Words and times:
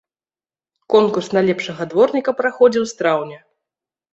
Конкурс 0.93 1.27
на 1.39 1.43
лепшага 1.49 1.87
дворніка 1.91 2.35
праходзіў 2.41 2.83
з 2.93 2.99
траўня. 3.03 3.39